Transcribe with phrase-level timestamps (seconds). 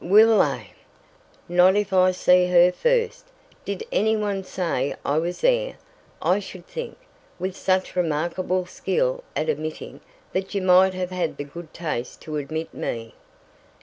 [0.03, 0.63] "Will, eh?
[1.47, 3.25] Not if I see her first.
[3.65, 5.77] Did any one say I was there?
[6.23, 6.97] I should think,
[7.37, 10.01] with such remarkable skill at omitting,
[10.33, 13.13] that you might have had the good taste to omit me."